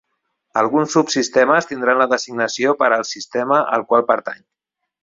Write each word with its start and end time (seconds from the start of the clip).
Alguns 0.61 0.95
subsistemes 0.97 1.69
tindran 1.73 2.01
la 2.01 2.09
designació 2.15 2.75
per 2.83 2.91
al 2.99 3.07
sistema 3.13 3.65
al 3.79 3.87
qual 3.93 4.09
pertanyen. 4.15 4.47